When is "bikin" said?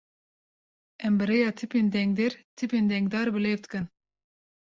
3.63-3.85